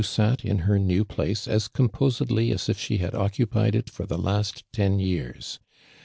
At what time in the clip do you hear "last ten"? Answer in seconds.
4.17-4.97